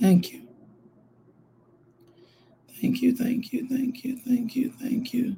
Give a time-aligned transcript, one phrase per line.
[0.00, 0.42] thank you.
[2.80, 5.36] Thank you, thank you, thank you, thank you, thank you.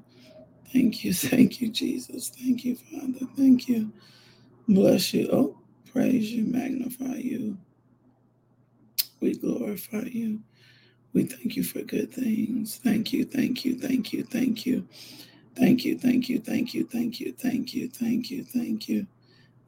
[0.72, 2.30] Thank you, thank you, Jesus.
[2.30, 3.26] Thank you, Father.
[3.36, 3.92] Thank you.
[4.68, 5.28] Bless you.
[5.32, 5.58] Oh,
[5.92, 7.58] praise you, magnify you.
[9.20, 10.40] We glorify you.
[11.14, 12.80] We thank you for good things.
[12.84, 14.86] Thank you, thank you, thank you, thank you.
[15.56, 19.06] Thank you, thank you, thank you, thank you, thank you, thank you, thank you.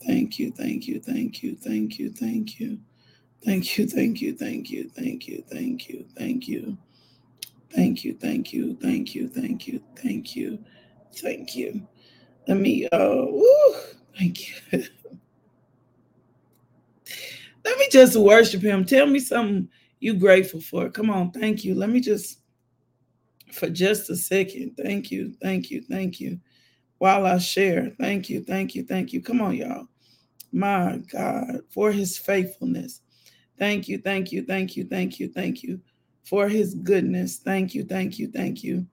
[0.04, 2.78] Thank you, thank you, thank you, thank you, thank you.
[3.44, 6.76] Thank you, thank you, thank you, thank you, thank you, thank you.
[7.74, 10.58] Thank you, thank you, thank you, thank you, thank you,
[11.14, 11.86] thank you.
[12.48, 13.26] Let me uh
[14.18, 14.84] thank you.
[17.64, 18.84] Let me just worship him.
[18.84, 20.88] Tell me something you grateful for.
[20.88, 21.74] Come on, thank you.
[21.74, 22.40] Let me just
[23.52, 24.76] for just a second.
[24.76, 26.38] Thank you, thank you, thank you.
[26.98, 29.20] While I share, thank you, thank you, thank you.
[29.20, 29.88] Come on, y'all.
[30.52, 33.00] My God, for his faithfulness.
[33.58, 35.80] Thank you, thank you, thank you, thank you, thank you
[36.24, 37.38] for his goodness.
[37.38, 38.86] Thank you, thank you, thank you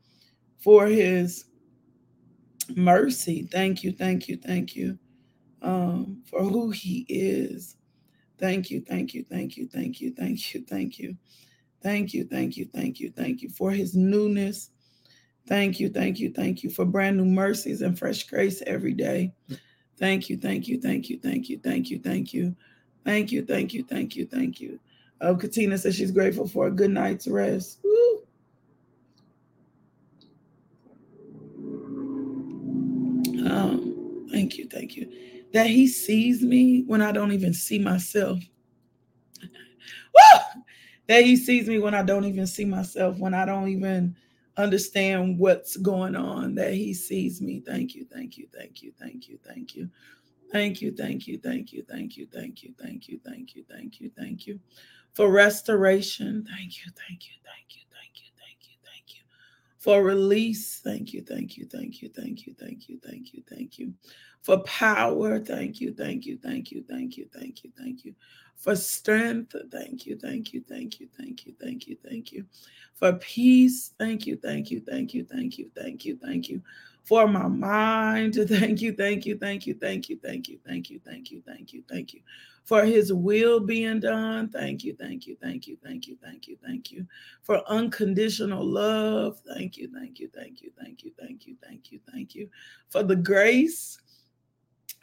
[0.59, 1.45] for his
[2.75, 3.47] mercy.
[3.51, 4.97] Thank you, thank you, thank you
[5.61, 7.75] um, for who he is.
[8.39, 11.17] Thank you, thank you, thank you, thank you, thank you, thank you.
[11.81, 14.69] Thank you, thank you, thank you, thank you for his newness.
[15.47, 19.33] Thank you, thank you, thank you for brand new mercies and fresh grace every day.
[19.97, 22.55] Thank you, thank you, thank you, thank you, thank you, thank you,
[23.05, 24.80] thank you, thank you, thank you, thank you.
[25.22, 27.80] Uh, Katina says she's grateful for a good night's rest.
[27.83, 28.23] Woo.
[33.45, 35.11] Um, thank you, thank you.
[35.53, 38.39] That he sees me when I don't even see myself.
[39.41, 40.39] Woo!
[41.07, 44.16] That he sees me when I don't even see myself, when I don't even
[44.57, 47.59] understand what's going on, that he sees me.
[47.59, 49.89] Thank you, thank you, thank you, thank you, thank you.
[50.51, 53.99] Thank you, thank you, thank you, thank you, thank you, thank you, thank you, thank
[53.99, 54.59] you, thank you.
[55.13, 59.22] For restoration, thank you, thank you, thank you, thank you, thank you, thank you.
[59.79, 63.79] For release, thank you, thank you, thank you, thank you, thank you, thank you, thank
[63.79, 63.94] you.
[64.44, 68.13] For power, thank you, thank you, thank you, thank you, thank you, thank you.
[68.58, 72.46] For strength, thank you, thank you, thank you, thank you, thank you, thank you.
[72.94, 76.62] For peace, thank you, thank you, thank you, thank you, thank you, thank you
[77.03, 78.36] for my mind.
[78.36, 81.74] Thank you, thank you, thank you, thank you, thank you, thank you, thank you, thank
[81.74, 82.22] you, thank you.
[82.64, 84.47] For his will being done.
[84.47, 87.06] Thank you, thank you, thank you, thank you, thank you, thank you.
[87.41, 89.41] For unconditional love.
[89.46, 92.50] Thank you, thank you, thank you, thank you, thank you, thank you, thank you.
[92.90, 94.00] For the grace.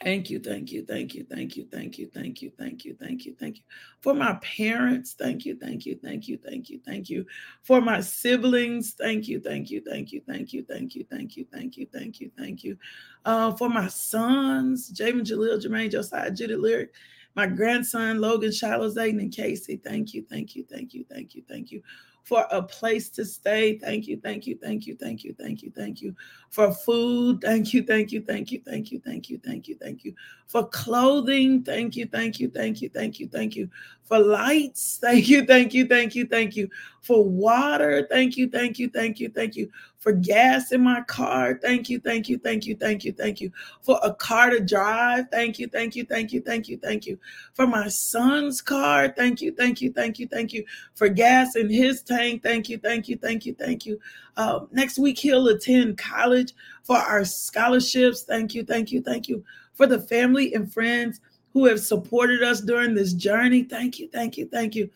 [0.03, 3.25] Thank you, thank you, thank you, thank you, thank you, thank you, thank you, thank
[3.25, 3.63] you, thank you.
[3.99, 7.23] For my parents, thank you, thank you, thank you, thank you, thank you.
[7.61, 11.45] For my siblings, thank you, thank you, thank you, thank you, thank you, thank you,
[11.51, 12.77] thank you, thank you, thank you.
[13.25, 16.93] Uh, for my sons, Javen Jaleel, Jermaine, Josiah, Judith Lyric,
[17.35, 19.77] my grandson, Logan, Shiloh, Zayden, and Casey.
[19.77, 21.83] Thank you, thank you, thank you, thank you, thank you.
[22.23, 23.77] For a place to stay.
[23.77, 26.15] Thank you, thank you, thank you, thank you, thank you, thank you.
[26.49, 27.41] For food.
[27.41, 30.13] Thank you, thank you, thank you, thank you, thank you, thank you, thank you.
[30.47, 31.63] For clothing.
[31.63, 33.69] Thank you, thank you, thank you, thank you, thank you.
[34.03, 34.99] For lights.
[35.01, 36.69] Thank you, thank you, thank you, thank you.
[37.01, 38.07] For water.
[38.09, 39.71] Thank you, thank you, thank you, thank you.
[40.01, 41.59] For gas in my car.
[41.61, 43.51] Thank you, thank you, thank you, thank you, thank you.
[43.81, 45.29] For a car to drive.
[45.29, 47.19] Thank you, thank you, thank you, thank you, thank you.
[47.53, 49.13] For my son's car.
[49.15, 50.65] Thank you, thank you, thank you, thank you.
[50.95, 52.41] For gas in his tank.
[52.41, 53.99] Thank you, thank you, thank you, thank you.
[54.37, 58.23] Uh, next week he'll attend college for our scholarships.
[58.23, 59.45] Thank you, thank you, thank you.
[59.73, 61.21] For the family and friends
[61.53, 63.63] who have supported us during this journey.
[63.65, 64.89] Thank you, thank you, thank you.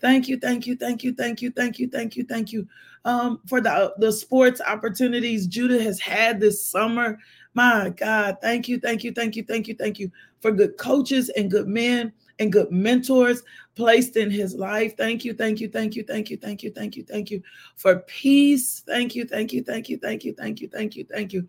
[0.00, 2.68] Thank you, thank you, thank you, thank you, thank you, thank you, thank you.
[3.04, 7.18] Um, for the, the sports opportunities Judah has had this summer.
[7.54, 11.28] My God, thank you, thank you, thank you, thank you, thank you for good coaches
[11.30, 13.42] and good men and good mentors
[13.74, 14.96] placed in his life.
[14.96, 17.42] Thank you, thank you, thank you, thank you, thank you, thank you, thank you
[17.76, 18.82] for peace.
[18.86, 21.32] Thank you, thank you, thank you, thank you, thank you, thank you, thank you.
[21.32, 21.48] Thank you,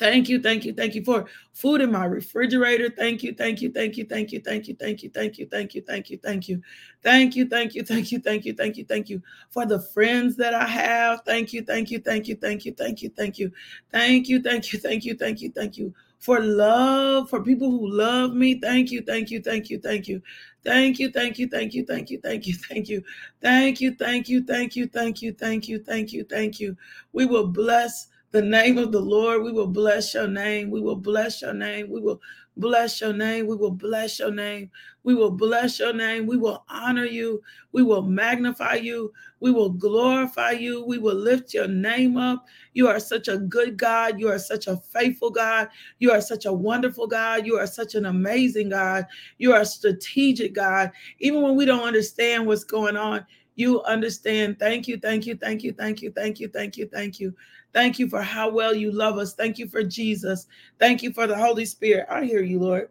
[0.00, 2.90] thank you, thank you thank you for food in my refrigerator.
[2.90, 5.74] Thank you, thank you, thank you, thank you, thank you, thank you, thank you, thank
[5.74, 6.58] you, thank you, thank you,
[7.02, 10.36] thank you, thank you, thank you, thank you, thank you, thank you for the friends
[10.36, 11.20] that I have.
[11.26, 13.52] Thank you, thank you, thank you, thank you, thank you, thank you,
[13.92, 17.88] thank you, thank you, thank you, thank you, thank you for love, for people who
[17.90, 18.60] love me.
[18.60, 20.22] Thank you, thank you, thank you, thank you,
[20.62, 23.02] thank you, thank you, thank you, thank you, thank you, thank you,
[23.40, 26.76] thank you, thank you, thank you, thank you, thank you, thank you, thank you.
[27.12, 29.42] We will bless the name of the Lord.
[29.42, 30.70] We will bless your name.
[30.70, 31.90] We will bless your name.
[31.90, 32.20] We will
[32.56, 33.46] bless your name.
[33.46, 34.70] We will bless your name.
[35.02, 36.26] We will bless your name.
[36.26, 37.42] We will honor you.
[37.72, 39.12] We will magnify you.
[39.40, 40.84] We will glorify you.
[40.84, 42.46] We will lift your name up.
[42.74, 44.20] You are such a good God.
[44.20, 45.68] You are such a faithful God.
[45.98, 47.46] You are such a wonderful God.
[47.46, 49.06] You are such an amazing God.
[49.38, 50.92] You are a strategic God.
[51.18, 53.24] Even when we don't understand what's going on,
[53.56, 54.58] you understand.
[54.58, 57.34] Thank you, thank you, thank you, thank you, thank you, thank you, thank you.
[57.72, 59.34] Thank you for how well you love us.
[59.34, 60.46] Thank you for Jesus.
[60.78, 62.06] Thank you for the Holy Spirit.
[62.10, 62.88] I hear you, Lord.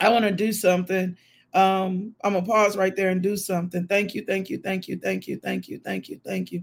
[0.00, 1.16] I want to do something.
[1.54, 3.86] Um, I'm gonna pause right there and do something.
[3.86, 6.62] Thank you, thank you, thank you, thank you, thank you, thank you, thank you,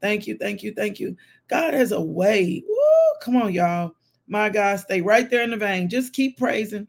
[0.00, 1.16] thank you, thank you, thank you.
[1.48, 2.62] God has a way.
[2.68, 2.76] Woo,
[3.20, 3.92] come on, y'all.
[4.28, 5.88] My God, stay right there in the vein.
[5.88, 6.86] Just keep praising,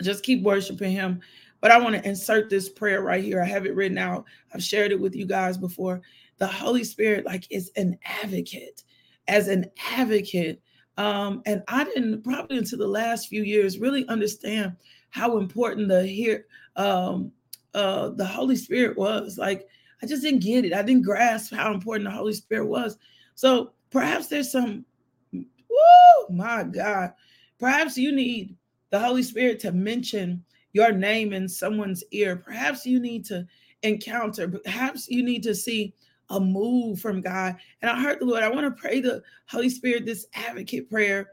[0.00, 1.20] just keep worshiping Him.
[1.60, 3.42] But I want to insert this prayer right here.
[3.42, 4.24] I have it written out.
[4.54, 6.00] I've shared it with you guys before.
[6.38, 8.84] The Holy Spirit, like, is an advocate.
[9.26, 10.60] As an advocate,
[10.96, 14.76] um, and I didn't probably until the last few years really understand
[15.10, 17.32] how important the here um,
[17.74, 19.38] uh, the Holy Spirit was.
[19.38, 19.66] Like
[20.02, 20.74] I just didn't get it.
[20.74, 22.98] I didn't grasp how important the Holy Spirit was.
[23.34, 24.84] So perhaps there's some.
[25.32, 27.12] Whoa, my God!
[27.58, 28.54] Perhaps you need
[28.90, 32.36] the Holy Spirit to mention your name in someone's ear.
[32.36, 33.46] Perhaps you need to
[33.82, 34.48] encounter.
[34.48, 35.94] Perhaps you need to see
[36.34, 37.56] a move from God.
[37.80, 41.30] And I heard the Lord, I want to pray the Holy Spirit this advocate prayer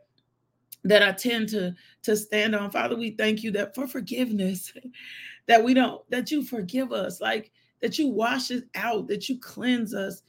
[0.84, 2.72] that I tend to to stand on.
[2.72, 4.74] Father, we thank you that for forgiveness,
[5.48, 7.52] that we don't that you forgive us, like
[7.82, 10.22] that you wash us out, that you cleanse us.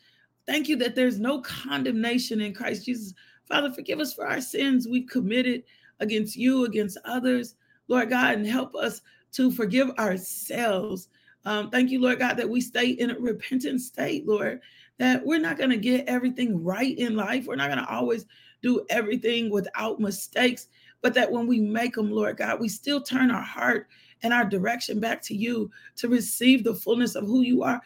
[0.47, 3.15] Thank you that there's no condemnation in Christ Jesus.
[3.47, 5.65] Father, forgive us for our sins we've committed
[6.01, 7.55] against you, against others,
[7.89, 9.03] Lord God, and help us
[9.33, 11.09] to forgive ourselves
[11.44, 14.61] um, thank you, Lord God, that we stay in a repentant state, Lord,
[14.99, 17.47] that we're not going to get everything right in life.
[17.47, 18.27] We're not going to always
[18.62, 20.69] do everything without mistakes,
[21.00, 23.89] but that when we make them, Lord God, we still turn our heart
[24.23, 27.81] and our direction back to you to receive the fullness of who you are.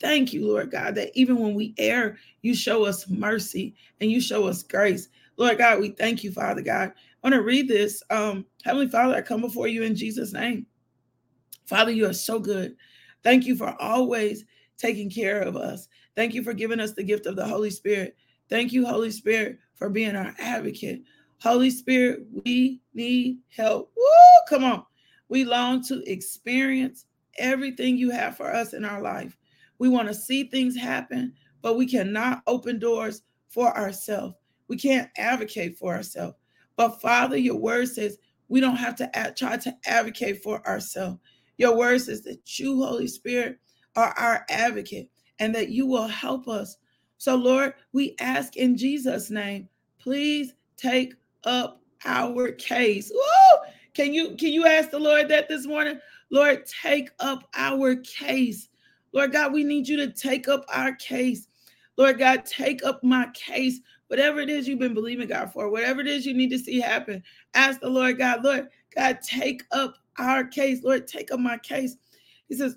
[0.00, 4.20] Thank you, Lord God, that even when we err, you show us mercy and you
[4.20, 5.08] show us grace.
[5.36, 6.90] Lord God, we thank you, Father God.
[6.90, 8.02] I want to read this.
[8.10, 10.66] Um, Heavenly Father, I come before you in Jesus' name.
[11.66, 12.76] Father, you are so good.
[13.22, 14.44] Thank you for always
[14.76, 15.88] taking care of us.
[16.16, 18.16] Thank you for giving us the gift of the Holy Spirit.
[18.48, 21.02] Thank you, Holy Spirit, for being our advocate.
[21.40, 23.92] Holy Spirit, we need help.
[23.96, 24.04] Woo,
[24.48, 24.84] come on.
[25.28, 27.06] We long to experience
[27.38, 29.36] everything you have for us in our life.
[29.78, 34.34] We want to see things happen, but we cannot open doors for ourselves.
[34.68, 36.36] We can't advocate for ourselves.
[36.76, 38.18] But Father, your word says
[38.48, 41.18] we don't have to try to advocate for ourselves.
[41.58, 43.58] Your word says that you, Holy Spirit,
[43.96, 46.78] are our advocate and that you will help us.
[47.18, 49.68] So, Lord, we ask in Jesus' name,
[49.98, 51.14] please take
[51.44, 53.10] up our case.
[53.12, 53.68] Woo!
[53.94, 55.98] Can you can you ask the Lord that this morning?
[56.30, 58.68] Lord, take up our case.
[59.12, 61.48] Lord God, we need you to take up our case.
[61.96, 63.80] Lord God, take up my case.
[64.06, 66.80] Whatever it is you've been believing God for, whatever it is you need to see
[66.80, 67.22] happen,
[67.54, 70.82] ask the Lord God, Lord God, take up our case.
[70.82, 71.96] Lord, take up my case.
[72.48, 72.76] He says,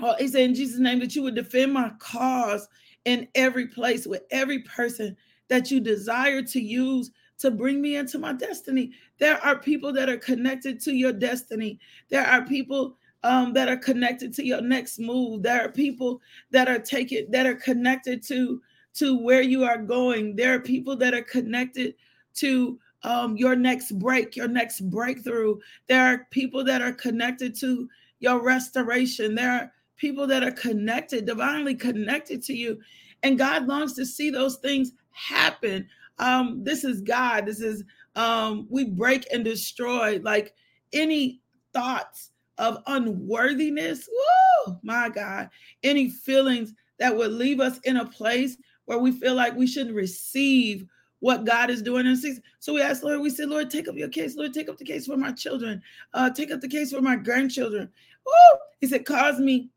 [0.00, 2.68] Oh, he said in Jesus' name that you would defend my cause
[3.04, 5.16] in every place with every person
[5.48, 8.92] that you desire to use to bring me into my destiny.
[9.18, 11.78] There are people that are connected to your destiny.
[12.08, 15.42] There are people um, that are connected to your next move.
[15.42, 16.20] There are people
[16.50, 18.60] that are taken that are connected to
[18.94, 20.36] to where you are going.
[20.36, 21.94] There are people that are connected
[22.34, 25.58] to um, your next break, your next breakthrough.
[25.88, 27.88] There are people that are connected to
[28.20, 29.34] your restoration.
[29.34, 32.80] There are people that are connected, divinely connected to you.
[33.22, 35.86] And God longs to see those things happen.
[36.18, 37.46] Um, this is God.
[37.46, 37.84] This is,
[38.16, 40.54] um, we break and destroy like
[40.92, 41.40] any
[41.72, 44.08] thoughts of unworthiness.
[44.12, 45.50] Whoa, my God.
[45.82, 49.96] Any feelings that would leave us in a place where we feel like we shouldn't
[49.96, 50.86] receive
[51.22, 52.42] what God is doing in season.
[52.58, 54.34] So we asked Lord, we said, Lord, take up your case.
[54.34, 55.80] Lord, take up the case for my children.
[56.12, 57.88] Uh, take up the case for my grandchildren.
[58.26, 58.58] Woo!
[58.80, 59.70] He said, cause me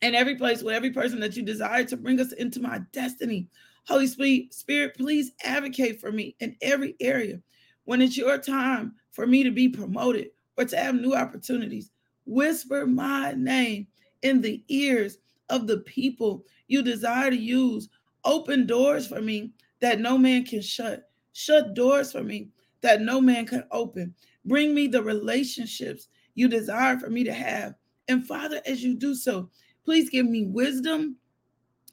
[0.00, 3.48] in every place with every person that you desire to bring us into my destiny.
[3.88, 7.40] Holy Spirit, please advocate for me in every area.
[7.82, 11.90] When it's your time for me to be promoted or to have new opportunities,
[12.26, 13.88] whisper my name
[14.22, 17.88] in the ears of the people you desire to use.
[18.24, 19.50] Open doors for me
[19.80, 21.10] that no man can shut.
[21.32, 22.48] Shut doors for me
[22.80, 24.14] that no man can open.
[24.44, 27.74] Bring me the relationships you desire for me to have.
[28.08, 29.50] And Father, as you do so,
[29.84, 31.16] please give me wisdom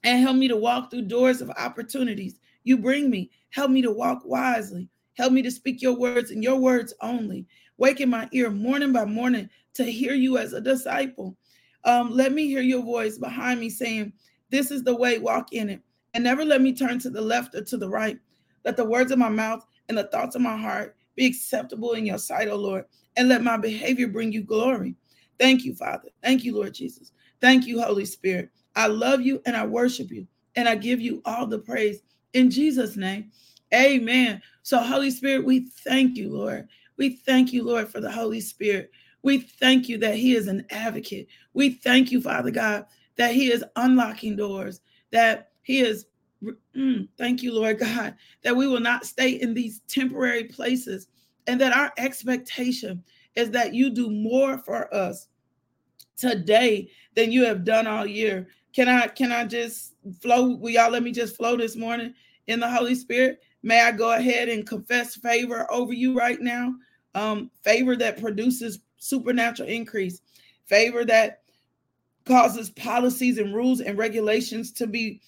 [0.03, 3.31] and help me to walk through doors of opportunities you bring me.
[3.49, 4.89] Help me to walk wisely.
[5.13, 7.47] Help me to speak your words and your words only.
[7.77, 11.37] Waken my ear morning by morning to hear you as a disciple.
[11.85, 14.11] Um, let me hear your voice behind me saying,
[14.49, 15.81] This is the way, walk in it.
[16.17, 18.17] And never let me turn to the left or to the right.
[18.65, 22.07] Let the words of my mouth and the thoughts of my heart be acceptable in
[22.07, 24.95] your sight, O Lord, and let my behavior bring you glory.
[25.37, 26.09] Thank you, Father.
[26.23, 27.11] Thank you, Lord Jesus.
[27.39, 28.49] Thank you, Holy Spirit.
[28.75, 32.01] I love you and I worship you, and I give you all the praise
[32.33, 33.31] in Jesus' name.
[33.71, 34.41] Amen.
[34.63, 36.67] So, Holy Spirit, we thank you, Lord.
[36.97, 38.89] We thank you, Lord, for the Holy Spirit.
[39.21, 41.27] We thank you that He is an advocate.
[41.53, 44.81] We thank you, Father God, that He is unlocking doors,
[45.11, 46.05] that He is
[46.75, 51.07] Mm, thank you, Lord God, that we will not stay in these temporary places
[51.47, 53.03] and that our expectation
[53.35, 55.27] is that you do more for us
[56.15, 58.47] today than you have done all year.
[58.73, 60.55] Can I can I just flow?
[60.55, 62.13] Will y'all let me just flow this morning
[62.45, 63.39] in the Holy Spirit?
[63.63, 66.75] May I go ahead and confess favor over you right now?
[67.15, 70.21] Um, favor that produces supernatural increase,
[70.65, 71.41] favor that
[72.25, 75.19] causes policies and rules and regulations to be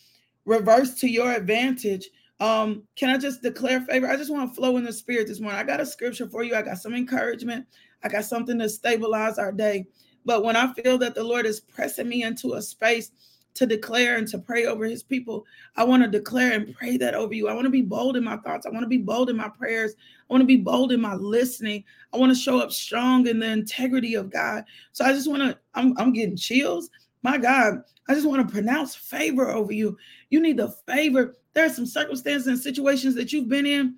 [0.46, 2.10] reverse to your advantage.
[2.39, 4.08] Um, can I just declare favor?
[4.08, 5.60] I just want to flow in the spirit this morning.
[5.60, 6.55] I got a scripture for you.
[6.55, 7.65] I got some encouragement.
[8.03, 9.86] I got something to stabilize our day.
[10.25, 13.12] But when I feel that the Lord is pressing me into a space
[13.55, 17.13] to declare and to pray over his people, I want to declare and pray that
[17.13, 17.50] over you.
[17.50, 18.65] I want to be bold in my thoughts.
[18.65, 19.93] I want to be bold in my prayers.
[20.29, 21.84] I want to be bold in my listening.
[22.13, 24.63] I want to show up strong in the integrity of God.
[24.93, 26.89] So I just want to, I'm, I'm getting chills
[27.24, 29.98] my God, I just want to pronounce favor over you.
[30.30, 31.38] You need the favor.
[31.54, 33.96] There are some circumstances and situations that you've been in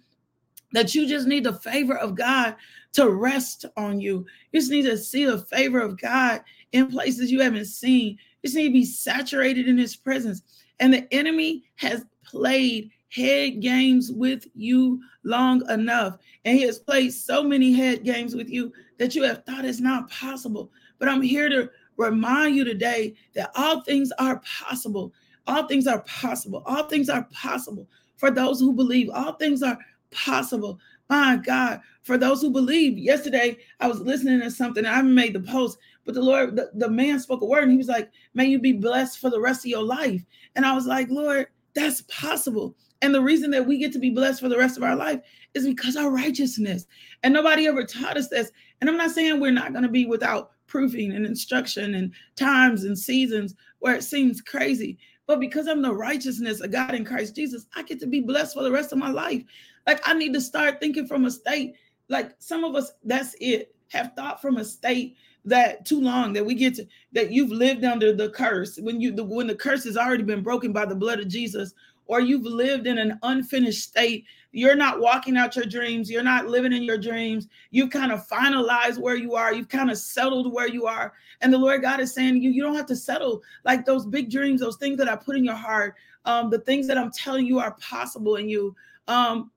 [0.74, 2.56] that you just need the favor of God
[2.94, 4.26] to rest on you.
[4.52, 8.18] You just need to see the favor of God in places you haven't seen.
[8.42, 10.42] You just need to be saturated in his presence.
[10.80, 16.18] And the enemy has played head games with you long enough.
[16.46, 19.80] And he has played so many head games with you that you have thought it's
[19.80, 20.72] not possible.
[20.98, 21.70] But I'm here to
[22.02, 25.14] remind you today that all things are possible.
[25.48, 26.64] All things are possible.
[26.66, 29.10] All things are possible for those who believe.
[29.10, 29.78] All things are
[30.12, 30.80] possible.
[31.10, 32.98] My God, for those who believe.
[32.98, 34.86] Yesterday, I was listening to something.
[34.86, 37.78] I made the post, but the Lord, the, the man spoke a word and he
[37.78, 40.24] was like, May you be blessed for the rest of your life.
[40.56, 42.76] And I was like, Lord, that's possible.
[43.02, 45.22] And the reason that we get to be blessed for the rest of our life
[45.54, 46.86] is because our righteousness.
[47.24, 48.52] And nobody ever taught us this.
[48.80, 52.86] And I'm not saying we're not going to be without proofing and instruction and times
[52.86, 54.98] and seasons where it seems crazy.
[55.28, 58.56] But because I'm the righteousness of God in Christ Jesus, I get to be blessed
[58.56, 59.44] for the rest of my life.
[59.86, 61.76] Like I need to start thinking from a state,
[62.08, 66.46] like some of us, that's it, have thought from a state that too long that
[66.46, 69.84] we get to that you've lived under the curse when you the when the curse
[69.84, 71.74] has already been broken by the blood of Jesus
[72.06, 74.26] or you've lived in an unfinished state.
[74.52, 76.10] You're not walking out your dreams.
[76.10, 77.48] You're not living in your dreams.
[77.70, 79.54] You've kind of finalized where you are.
[79.54, 81.14] You've kind of settled where you are.
[81.42, 84.30] And the Lord God is saying you, you don't have to settle like those big
[84.30, 87.46] dreams, those things that I put in your heart, um, the things that I'm telling
[87.46, 88.76] you are possible in you.
[89.08, 89.52] Um,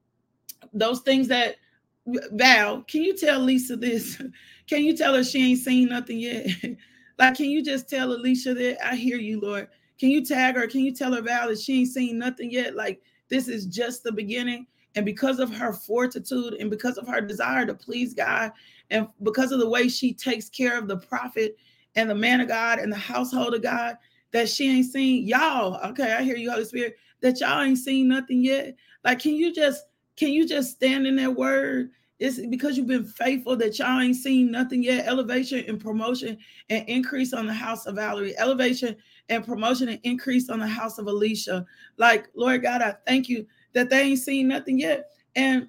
[0.72, 1.56] those things that
[2.06, 4.20] Val, can you tell Lisa this?
[4.66, 6.46] Can you tell her she ain't seen nothing yet?
[7.18, 9.68] like, can you just tell Alicia that I hear you, Lord?
[9.98, 10.66] Can you tag her?
[10.66, 12.74] Can you tell her Val that she ain't seen nothing yet?
[12.74, 14.66] Like this is just the beginning.
[14.94, 18.52] And because of her fortitude and because of her desire to please God,
[18.90, 21.56] and because of the way she takes care of the prophet
[21.96, 23.96] and the man of God and the household of God,
[24.32, 25.80] that she ain't seen y'all.
[25.90, 28.76] Okay, I hear you, Holy Spirit, that y'all ain't seen nothing yet.
[29.04, 29.84] Like, can you just
[30.16, 34.16] can you just stand in that word it's because you've been faithful that y'all ain't
[34.16, 35.06] seen nothing yet.
[35.06, 36.38] Elevation and promotion
[36.70, 38.38] and increase on the house of Valerie.
[38.38, 38.96] Elevation
[39.28, 41.66] and promotion and increase on the house of Alicia.
[41.96, 45.10] Like, Lord God, I thank you that they ain't seen nothing yet.
[45.36, 45.68] And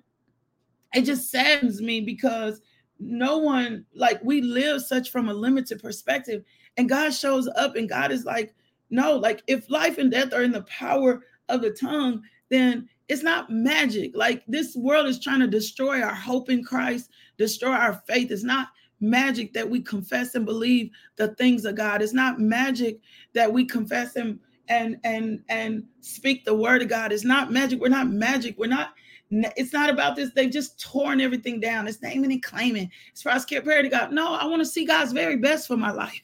[0.93, 2.61] it just saddens me because
[2.99, 6.43] no one, like, we live such from a limited perspective.
[6.77, 8.53] And God shows up and God is like,
[8.89, 13.23] no, like, if life and death are in the power of the tongue, then it's
[13.23, 14.15] not magic.
[14.15, 18.31] Like this world is trying to destroy our hope in Christ, destroy our faith.
[18.31, 18.69] It's not
[18.99, 22.01] magic that we confess and believe the things of God.
[22.01, 22.99] It's not magic
[23.33, 27.11] that we confess and and and and speak the word of God.
[27.11, 27.79] It's not magic.
[27.79, 28.57] We're not magic.
[28.57, 28.93] We're not
[29.31, 30.31] it's not about this.
[30.35, 31.87] They've just torn everything down.
[31.87, 32.91] It's naming and claiming.
[33.13, 34.11] As far as prayer to God.
[34.11, 36.21] No, I want to see God's very best for my life.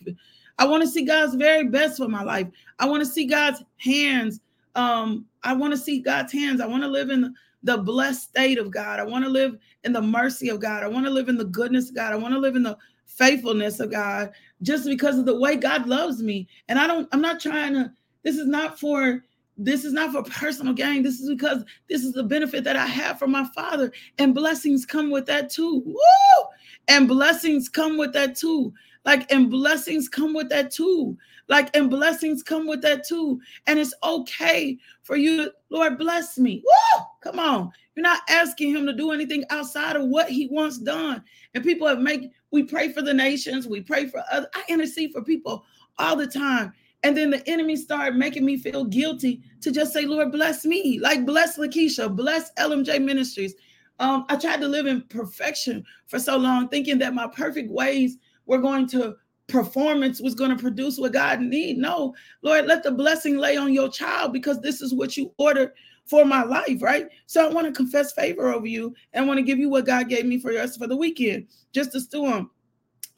[0.59, 2.47] I want to see God's very best for my life.
[2.77, 4.39] I want to see God's hands
[4.75, 7.33] um i want to see god's hands i want to live in
[7.63, 10.87] the blessed state of god i want to live in the mercy of god i
[10.87, 13.79] want to live in the goodness of god i want to live in the faithfulness
[13.79, 14.31] of god
[14.61, 17.91] just because of the way god loves me and i don't i'm not trying to
[18.23, 19.23] this is not for
[19.57, 21.03] this is not for personal gain.
[21.03, 23.91] This is because this is the benefit that I have from my father.
[24.17, 25.83] And blessings come with that too.
[25.85, 26.45] Woo!
[26.87, 28.73] And blessings come with that too.
[29.05, 31.17] Like, and blessings come with that too.
[31.47, 33.39] Like, and blessings come with that too.
[33.67, 36.63] And it's okay for you, Lord, bless me.
[36.65, 37.03] Woo!
[37.21, 37.71] Come on.
[37.95, 41.23] You're not asking him to do anything outside of what he wants done.
[41.53, 44.47] And people have made, we pray for the nations, we pray for other.
[44.55, 45.65] I intercede for people
[45.99, 46.73] all the time.
[47.03, 50.99] And then the enemy started making me feel guilty to just say, Lord, bless me.
[50.99, 53.55] Like, bless Lakeisha, bless LMJ Ministries.
[53.99, 58.17] Um, I tried to live in perfection for so long, thinking that my perfect ways
[58.45, 59.15] were going to
[59.47, 61.77] performance was going to produce what God need.
[61.77, 65.71] No, Lord, let the blessing lay on your child because this is what you ordered
[66.05, 67.07] for my life, right?
[67.25, 70.09] So I want to confess favor over you and want to give you what God
[70.09, 72.49] gave me for us for the weekend, just to stew on.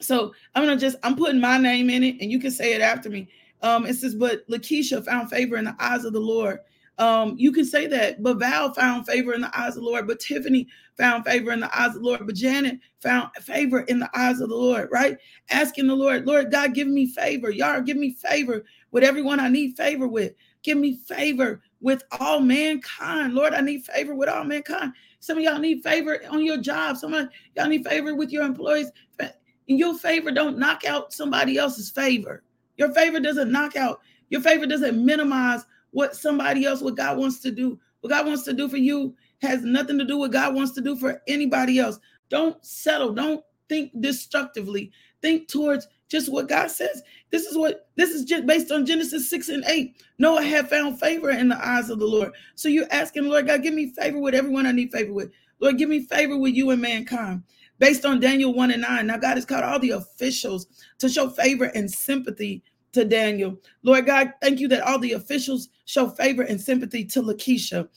[0.00, 2.82] So I'm gonna just I'm putting my name in it, and you can say it
[2.82, 3.28] after me.
[3.64, 6.58] Um, it says, but Lakeisha found favor in the eyes of the Lord.
[6.98, 10.06] Um, you can say that, but Val found favor in the eyes of the Lord,
[10.06, 10.68] but Tiffany
[10.98, 14.40] found favor in the eyes of the Lord, but Janet found favor in the eyes
[14.40, 15.16] of the Lord, right?
[15.50, 17.50] Asking the Lord, Lord God, give me favor.
[17.50, 20.34] Y'all give me favor with everyone I need favor with.
[20.62, 23.34] Give me favor with all mankind.
[23.34, 24.92] Lord, I need favor with all mankind.
[25.20, 26.98] Some of y'all need favor on your job.
[26.98, 28.90] Some of y'all need favor with your employees.
[29.18, 32.42] And your favor don't knock out somebody else's favor.
[32.76, 34.00] Your favor doesn't knock out,
[34.30, 37.78] your favor doesn't minimize what somebody else, what God wants to do.
[38.00, 40.82] What God wants to do for you has nothing to do with God wants to
[40.82, 41.98] do for anybody else.
[42.28, 43.14] Don't settle.
[43.14, 44.90] Don't think destructively.
[45.22, 47.02] Think towards just what God says.
[47.30, 49.96] This is what this is just based on Genesis 6 and 8.
[50.18, 52.32] Noah had found favor in the eyes of the Lord.
[52.56, 55.30] So you're asking, Lord God, give me favor with everyone I need favor with.
[55.60, 57.42] Lord, give me favor with you and mankind.
[57.78, 59.06] Based on Daniel 1 and 9.
[59.06, 60.66] Now, God has called all the officials
[60.98, 62.62] to show favor and sympathy
[62.92, 63.58] to Daniel.
[63.82, 67.88] Lord God, thank you that all the officials show favor and sympathy to Lakeisha.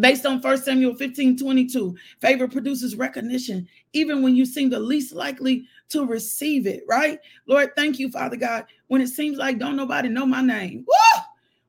[0.00, 5.12] Based on 1 Samuel 15 22, favor produces recognition, even when you seem the least
[5.12, 7.18] likely to receive it, right?
[7.46, 8.64] Lord, thank you, Father God.
[8.86, 11.22] When it seems like don't nobody know my name, Woo!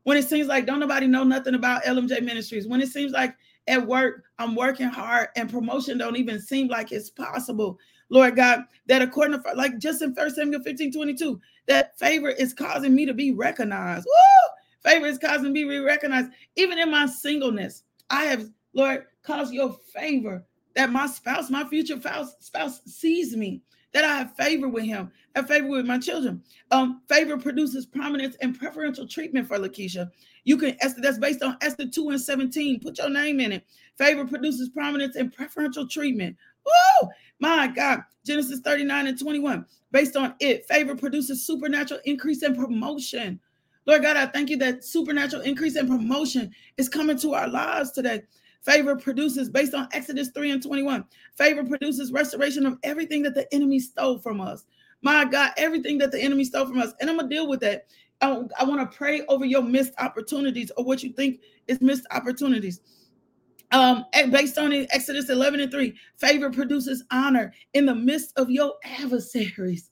[0.03, 3.35] when it seems like don't nobody know nothing about LMJ Ministries, when it seems like
[3.67, 7.79] at work I'm working hard and promotion don't even seem like it's possible.
[8.09, 12.53] Lord God, that according to like just in 1 Samuel 15 22, that favor is
[12.53, 14.05] causing me to be recognized.
[14.05, 14.89] Woo!
[14.89, 16.31] Favor is causing me to be recognized.
[16.55, 21.99] Even in my singleness, I have, Lord, caused your favor that my spouse, my future
[22.39, 23.61] spouse, sees me,
[23.93, 26.43] that I have favor with him, have favor with my children.
[26.71, 30.09] Um, favor produces prominence and preferential treatment for Lakeisha.
[30.43, 32.79] You can Esther, that's based on Esther 2 and 17.
[32.79, 33.65] Put your name in it.
[33.97, 36.35] Favor produces prominence and preferential treatment.
[36.65, 37.09] Woo!
[37.39, 38.01] My God.
[38.25, 39.65] Genesis 39 and 21.
[39.91, 43.39] Based on it, favor produces supernatural increase and promotion.
[43.85, 47.91] Lord God, I thank you that supernatural increase and promotion is coming to our lives
[47.91, 48.23] today.
[48.61, 51.03] Favor produces, based on Exodus 3 and 21,
[51.37, 54.63] favor produces restoration of everything that the enemy stole from us.
[55.01, 56.93] My God, everything that the enemy stole from us.
[57.01, 57.87] And I'm going to deal with that.
[58.21, 62.79] I, want to pray over your missed opportunities or what you think is missed opportunities.
[63.71, 68.49] Um, and based on Exodus 11 and 3, favor produces honor in the midst of
[68.49, 69.89] your adversaries.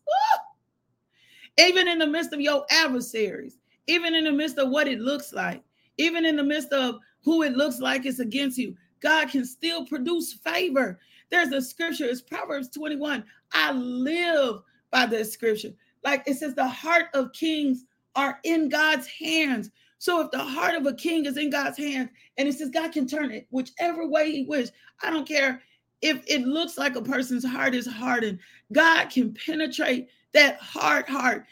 [1.57, 3.57] Even in the midst of your adversaries,
[3.88, 5.63] even in the midst of what it looks like,
[5.97, 9.86] even in the midst of who it looks like it's against you, God can still
[9.86, 10.99] produce favor.
[11.29, 13.23] There's a scripture, it's Proverbs 21.
[13.51, 15.71] I live by this scripture.
[16.03, 19.71] Like it says, the heart of kings are in God's hands.
[19.97, 22.91] So if the heart of a king is in God's hands and it says God
[22.91, 24.71] can turn it whichever way he wishes,
[25.04, 25.62] I don't care
[26.02, 28.39] if it looks like a person's heart is hardened,
[28.74, 31.45] God can penetrate that hard heart.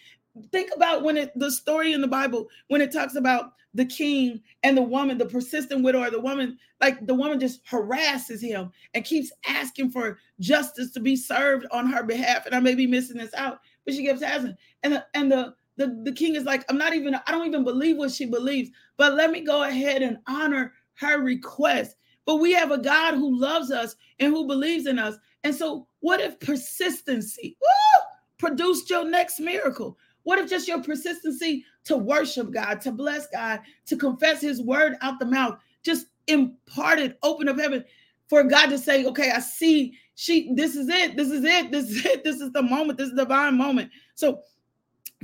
[0.52, 4.42] Think about when it the story in the Bible when it talks about the king
[4.64, 8.72] and the woman, the persistent widow, or the woman, like the woman just harasses him
[8.94, 12.46] and keeps asking for justice to be served on her behalf.
[12.46, 14.58] And I may be missing this out, but she keeps asking.
[14.82, 17.64] And the, and the the, the king is like, I'm not even, I don't even
[17.64, 21.96] believe what she believes, but let me go ahead and honor her request.
[22.26, 25.16] But we have a God who loves us and who believes in us.
[25.46, 28.04] And so, what if persistency woo,
[28.38, 29.98] produced your next miracle?
[30.24, 34.96] What if just your persistency to worship God, to bless God, to confess his word
[35.00, 37.86] out the mouth, just imparted, open up heaven
[38.28, 41.90] for God to say, okay, I see she, this is it, this is it, this
[41.90, 43.90] is it, this is the moment, this is the divine moment.
[44.16, 44.42] So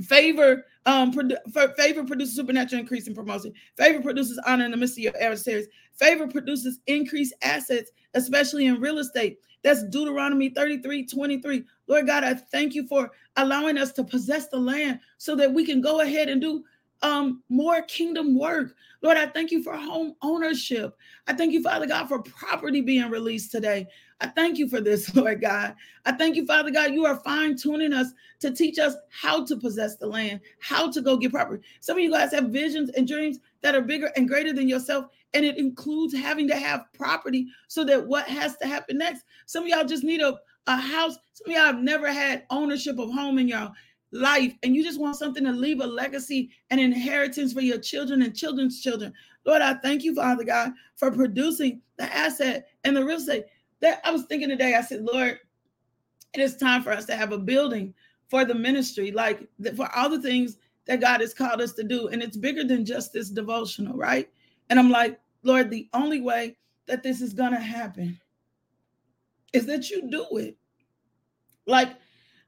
[0.02, 3.52] Favor, um, produ- favor produces supernatural increase in promotion.
[3.76, 5.66] Favor produces honor in the midst of your adversaries.
[5.94, 9.38] Favor produces increased assets, especially in real estate.
[9.62, 11.64] That's Deuteronomy 33 23.
[11.88, 15.64] Lord God, I thank you for allowing us to possess the land so that we
[15.64, 16.62] can go ahead and do
[17.02, 18.74] um more kingdom work.
[19.02, 20.96] Lord, I thank you for home ownership.
[21.26, 23.86] I thank you, Father God, for property being released today.
[24.20, 25.74] I thank you for this, Lord God.
[26.04, 26.92] I thank you, Father God.
[26.92, 31.00] You are fine tuning us to teach us how to possess the land, how to
[31.00, 31.62] go get property.
[31.80, 35.06] Some of you guys have visions and dreams that are bigger and greater than yourself,
[35.34, 39.24] and it includes having to have property so that what has to happen next.
[39.46, 41.18] Some of y'all just need a, a house.
[41.34, 43.72] Some of y'all have never had ownership of home in y'all
[44.12, 48.22] life and you just want something to leave a legacy and inheritance for your children
[48.22, 49.12] and children's children.
[49.44, 53.44] Lord, I thank you, Father God, for producing the asset and the real estate.
[53.86, 55.38] That I was thinking today, I said, Lord,
[56.34, 57.94] it is time for us to have a building
[58.28, 62.08] for the ministry, like for all the things that God has called us to do.
[62.08, 64.28] And it's bigger than just this devotional, right?
[64.70, 68.18] And I'm like, Lord, the only way that this is going to happen
[69.52, 70.56] is that you do it.
[71.68, 71.90] Like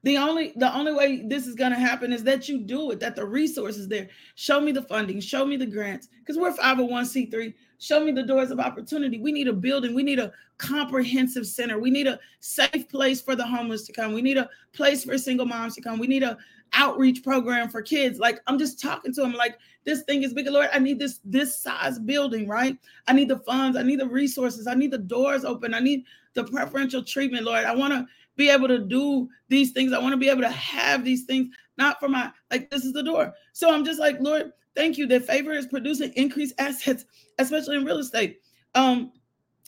[0.03, 2.99] the only the only way this is going to happen is that you do it,
[3.01, 4.07] that the resources there.
[4.35, 7.53] Show me the funding, show me the grants because we're 501c3.
[7.81, 9.19] Show me the doors of opportunity.
[9.19, 9.95] We need a building.
[9.95, 11.79] We need a comprehensive center.
[11.79, 14.13] We need a safe place for the homeless to come.
[14.13, 15.97] We need a place for single moms to come.
[15.97, 16.37] We need a
[16.73, 18.19] outreach program for kids.
[18.19, 20.47] Like I'm just talking to them like this thing is big.
[20.47, 22.77] Lord, I need this this size building, right?
[23.07, 26.03] I need the funds, I need the resources, I need the doors open, I need
[26.33, 27.65] the preferential treatment, Lord.
[27.65, 28.05] I want to
[28.39, 29.91] be able to do these things.
[29.91, 32.93] I want to be able to have these things, not for my like this is
[32.93, 33.33] the door.
[33.53, 37.05] So I'm just like, Lord, thank you that favor is producing increased assets,
[37.37, 38.39] especially in real estate.
[38.73, 39.11] Um,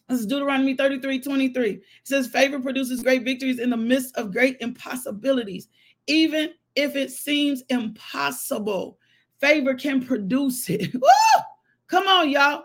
[0.08, 1.70] this is Deuteronomy 33 23.
[1.70, 5.68] It says, Favor produces great victories in the midst of great impossibilities.
[6.08, 8.98] Even if it seems impossible,
[9.42, 10.96] favor can produce it.
[11.88, 12.64] Come on, y'all.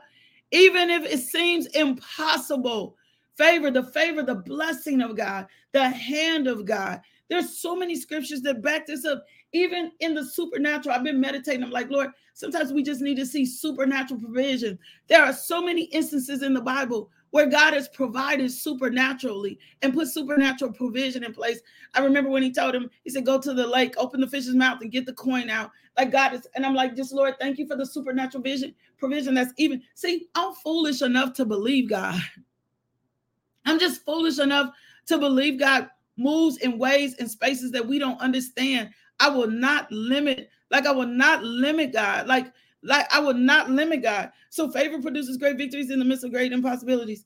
[0.53, 2.97] Even if it seems impossible,
[3.37, 7.01] favor, the favor, the blessing of God, the hand of God.
[7.29, 9.25] There's so many scriptures that back this up.
[9.53, 11.65] Even in the supernatural, I've been meditating.
[11.65, 14.79] I'm like, Lord, sometimes we just need to see supernatural provision.
[15.09, 20.09] There are so many instances in the Bible where God has provided supernaturally and put
[20.09, 21.61] supernatural provision in place.
[21.95, 24.55] I remember when he told him, he said, Go to the lake, open the fish's
[24.55, 25.71] mouth, and get the coin out.
[25.97, 29.35] Like God is, and I'm like, just Lord, thank you for the supernatural vision, provision
[29.35, 29.83] that's even.
[29.95, 32.21] See, I'm foolish enough to believe God.
[33.67, 34.75] I'm just foolish enough
[35.07, 38.91] to believe God moves in ways and spaces that we don't understand.
[39.21, 42.27] I will not limit, like I will not limit God.
[42.27, 42.53] Like
[42.83, 44.31] like I will not limit God.
[44.51, 47.25] So favor produces great victories in the midst of great impossibilities.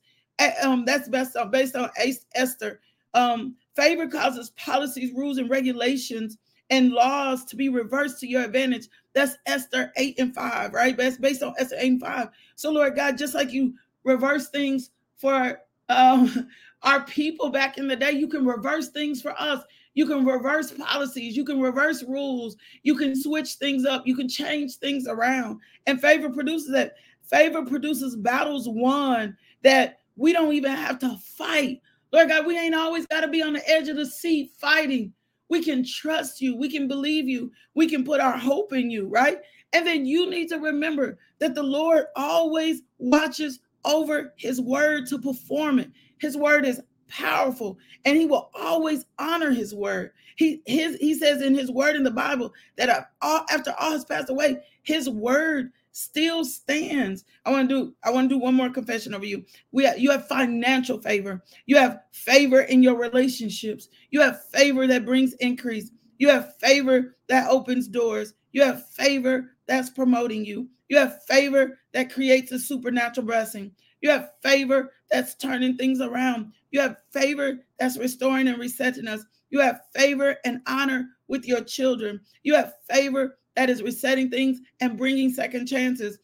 [0.63, 1.89] Um, that's best on, based on
[2.33, 2.79] Esther.
[3.13, 6.37] Um, favor causes policies, rules, and regulations
[6.71, 8.87] and laws to be reversed to your advantage.
[9.13, 10.97] That's Esther 8 and 5, right?
[10.97, 12.29] That's based on Esther 8 and 5.
[12.55, 15.59] So, Lord God, just like you reverse things for
[15.91, 16.49] um,
[16.83, 19.63] our people back in the day, you can reverse things for us.
[19.93, 24.29] You can reverse policies, you can reverse rules, you can switch things up, you can
[24.29, 25.59] change things around.
[25.85, 26.93] And favor produces that.
[27.23, 31.81] Favor produces battles won that we don't even have to fight.
[32.11, 35.13] Lord God, we ain't always got to be on the edge of the seat fighting.
[35.49, 36.55] We can trust you.
[36.55, 37.51] We can believe you.
[37.73, 39.37] We can put our hope in you, right?
[39.73, 45.19] And then you need to remember that the Lord always watches over his word to
[45.19, 45.91] perform it.
[46.19, 50.11] His word is powerful and he will always honor his word.
[50.37, 54.29] He his he says in his word in the bible that after all has passed
[54.29, 57.25] away his word still stands.
[57.45, 59.45] I want to do i want to do one more confession over you.
[59.71, 61.43] We have, you have financial favor.
[61.65, 63.89] You have favor in your relationships.
[64.09, 65.91] You have favor that brings increase.
[66.17, 68.33] You have favor that opens doors.
[68.51, 70.69] You have favor that's promoting you.
[70.89, 76.53] You have favor that creates a supernatural blessing you have favor that's turning things around.
[76.71, 79.23] You have favor that's restoring and resetting us.
[79.51, 82.21] You have favor and honor with your children.
[82.43, 86.17] You have favor that is resetting things and bringing second chances.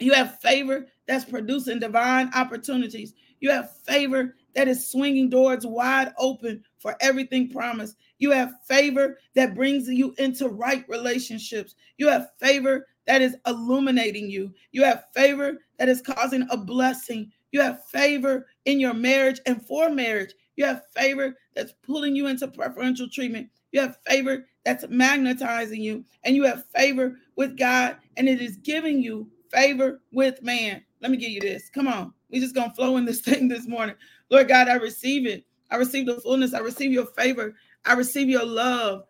[0.00, 3.14] You have favor that's producing divine opportunities.
[3.40, 7.96] You have favor that is swinging doors wide open for everything promised.
[8.18, 11.74] You have favor that brings you into right relationships.
[11.98, 14.52] You have favor that is illuminating you.
[14.72, 17.30] You have favor that is causing a blessing.
[17.52, 20.32] You have favor in your marriage and for marriage.
[20.56, 23.48] You have favor that's pulling you into preferential treatment.
[23.72, 26.04] You have favor that's magnetizing you.
[26.24, 30.82] And you have favor with God, and it is giving you favor with man.
[31.00, 31.70] Let me give you this.
[31.70, 32.12] Come on.
[32.30, 33.94] we just going to flow in this thing this morning.
[34.30, 35.44] Lord God, I receive it.
[35.70, 36.54] I receive the fullness.
[36.54, 37.54] I receive your favor.
[37.84, 39.04] I receive your love.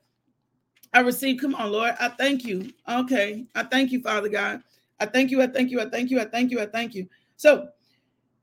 [0.97, 1.39] I receive.
[1.39, 1.95] Come on, Lord.
[2.01, 2.73] I thank you.
[2.89, 3.45] Okay.
[3.55, 4.63] I thank you, Father God.
[4.99, 5.43] I thank you.
[5.43, 5.79] I thank you.
[5.79, 6.19] I thank you.
[6.19, 6.59] I thank you.
[6.59, 7.07] I thank you.
[7.37, 7.69] So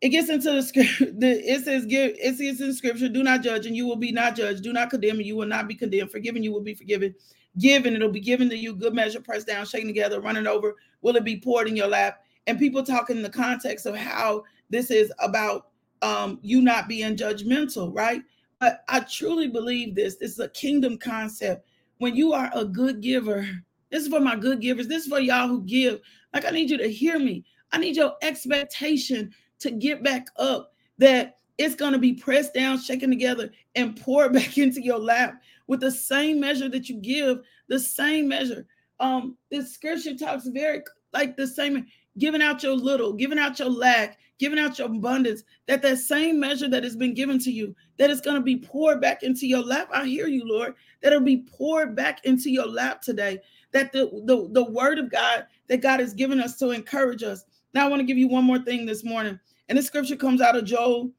[0.01, 1.07] it gets into the scripture.
[1.19, 4.35] It says, "Give." It says in scripture, "Do not judge, and you will be not
[4.35, 4.61] judged.
[4.61, 6.11] Do not condemn, and you will not be condemned.
[6.11, 7.15] Forgiven, you will be forgiven.
[7.57, 8.75] Given, it'll be given to you.
[8.75, 10.75] Good measure, pressed down, shaking together, running over.
[11.01, 12.21] Will it be poured in your lap?
[12.45, 15.69] And people talking in the context of how this is about
[16.03, 18.21] um, you not being judgmental, right?
[18.59, 20.17] But I truly believe this.
[20.17, 21.65] This is a kingdom concept.
[22.03, 23.47] When you are a good giver,
[23.89, 24.89] this is for my good givers.
[24.89, 26.01] This is for y'all who give.
[26.33, 27.45] Like, I need you to hear me.
[27.71, 32.77] I need your expectation to get back up that it's going to be pressed down,
[32.77, 37.39] shaken together, and poured back into your lap with the same measure that you give,
[37.69, 38.65] the same measure.
[39.03, 41.85] Um, the scripture talks very like the same
[42.17, 46.39] giving out your little, giving out your lack, giving out your abundance, that that same
[46.39, 49.45] measure that has been given to you, that is going to be poured back into
[49.45, 49.89] your lap.
[49.91, 53.39] I hear you, Lord, that'll be poured back into your lap today.
[53.73, 57.43] That the, the, the word of God that God has given us to encourage us.
[57.73, 59.37] Now, I want to give you one more thing this morning.
[59.67, 61.11] And the scripture comes out of Joel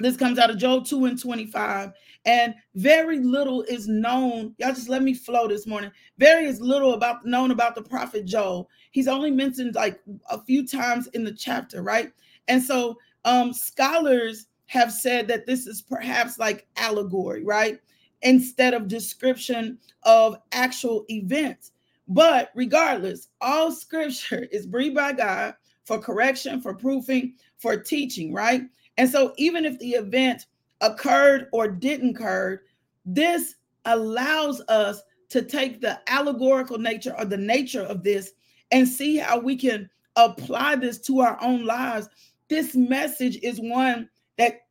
[0.00, 1.92] this comes out of Joel 2 and 25.
[2.26, 4.54] And very little is known.
[4.58, 5.90] Y'all just let me flow this morning.
[6.18, 8.68] Very is little about known about the prophet Joel.
[8.90, 12.12] He's only mentioned like a few times in the chapter, right?
[12.48, 17.80] And so um scholars have said that this is perhaps like allegory, right?
[18.22, 21.72] Instead of description of actual events.
[22.06, 28.62] But regardless, all scripture is breathed by God for correction, for proofing, for teaching, right?
[29.00, 30.44] And so, even if the event
[30.82, 32.60] occurred or didn't occur,
[33.06, 33.54] this
[33.86, 38.32] allows us to take the allegorical nature or the nature of this
[38.72, 42.10] and see how we can apply this to our own lives.
[42.48, 44.66] This message is one that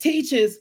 [0.00, 0.58] teaches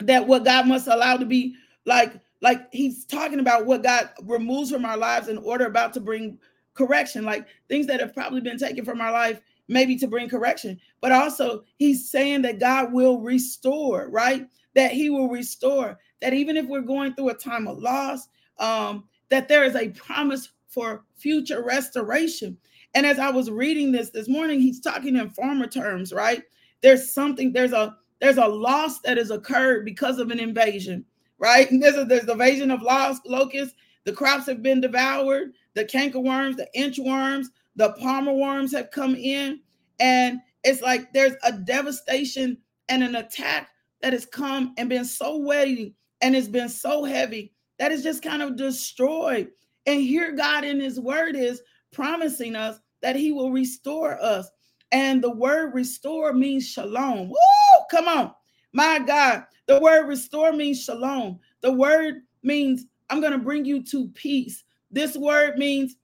[0.00, 1.54] that what God must allow to be
[1.86, 6.00] like, like he's talking about what God removes from our lives in order about to
[6.00, 6.38] bring
[6.74, 9.40] correction, like things that have probably been taken from our life
[9.72, 14.46] maybe to bring correction, but also he's saying that God will restore, right?
[14.74, 19.04] That he will restore, that even if we're going through a time of loss, um,
[19.30, 22.56] that there is a promise for future restoration.
[22.94, 26.42] And as I was reading this this morning, he's talking in farmer terms, right?
[26.82, 31.04] There's something, there's a there's a loss that has occurred because of an invasion,
[31.38, 31.66] right?
[31.72, 36.56] There's a there's the invasion of lost locusts, the crops have been devoured, the cankerworms,
[36.56, 39.60] the inchworms, the palmer worms have come in,
[40.00, 42.58] and it's like there's a devastation
[42.88, 47.52] and an attack that has come and been so weighty and it's been so heavy
[47.78, 49.48] that it's just kind of destroyed.
[49.86, 54.48] And here, God in His Word is promising us that He will restore us.
[54.92, 57.28] And the word restore means shalom.
[57.30, 57.84] Woo!
[57.90, 58.32] Come on.
[58.72, 59.44] My God.
[59.66, 61.40] The word restore means shalom.
[61.62, 64.62] The word means I'm going to bring you to peace.
[64.90, 65.96] This word means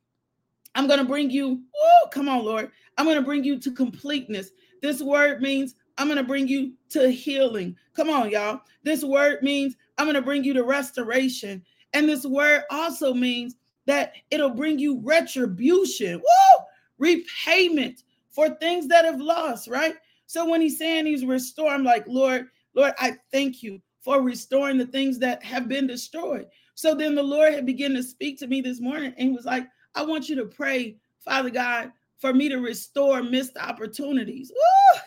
[0.79, 2.71] I'm going to bring you, oh, come on, Lord.
[2.97, 4.53] I'm going to bring you to completeness.
[4.81, 7.75] This word means I'm going to bring you to healing.
[7.95, 8.61] Come on, y'all.
[8.85, 11.65] This word means I'm going to bring you to restoration.
[11.95, 16.65] And this word also means that it'll bring you retribution, woo,
[16.99, 19.97] repayment for things that have lost, right?
[20.27, 24.79] So when he's saying he's restored, I'm like, Lord, Lord, I thank you for restoring
[24.79, 26.47] the things that have been destroyed.
[26.77, 29.45] So then the Lord had begun to speak to me this morning and he was
[29.45, 29.67] like,
[29.99, 34.53] I want you to pray, Father God, for me to restore missed opportunities.
[34.55, 35.01] Woo!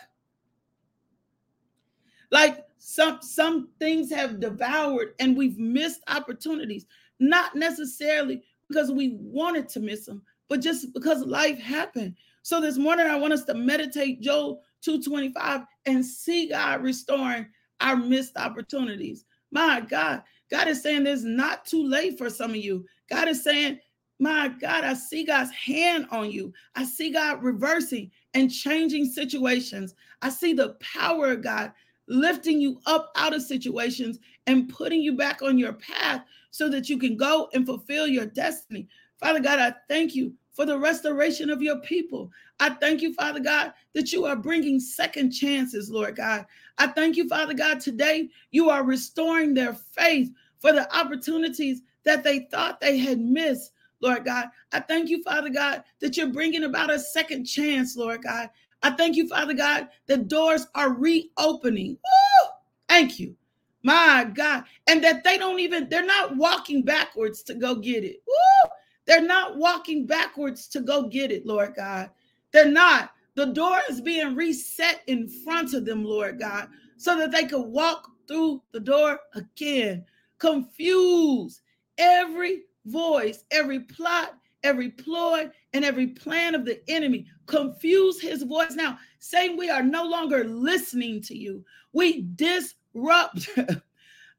[2.30, 6.84] Like some some things have devoured and we've missed opportunities,
[7.20, 12.14] not necessarily because we wanted to miss them, but just because life happened.
[12.42, 17.46] So this morning I want us to meditate Joel 225 and see God restoring
[17.80, 19.24] our missed opportunities.
[19.50, 22.84] My God, God is saying there's not too late for some of you.
[23.08, 23.78] God is saying
[24.22, 26.52] my God, I see God's hand on you.
[26.76, 29.96] I see God reversing and changing situations.
[30.22, 31.72] I see the power of God
[32.06, 36.88] lifting you up out of situations and putting you back on your path so that
[36.88, 38.86] you can go and fulfill your destiny.
[39.18, 42.30] Father God, I thank you for the restoration of your people.
[42.60, 46.46] I thank you, Father God, that you are bringing second chances, Lord God.
[46.78, 50.30] I thank you, Father God, today you are restoring their faith
[50.60, 53.72] for the opportunities that they thought they had missed.
[54.02, 54.46] Lord God.
[54.72, 58.50] I thank you, Father God, that you're bringing about a second chance, Lord God.
[58.82, 61.92] I thank you, Father God, the doors are reopening.
[61.92, 62.50] Woo!
[62.88, 63.36] Thank you,
[63.84, 64.64] my God.
[64.88, 68.22] And that they don't even, they're not walking backwards to go get it.
[68.26, 68.70] Woo!
[69.06, 72.10] They're not walking backwards to go get it, Lord God.
[72.52, 73.12] They're not.
[73.34, 77.62] The door is being reset in front of them, Lord God, so that they could
[77.62, 80.04] walk through the door again.
[80.38, 81.62] Confuse
[81.98, 87.26] every voice, every plot, every ploy, and every plan of the enemy.
[87.46, 91.64] Confuse his voice now, saying we are no longer listening to you.
[91.92, 93.48] We disrupt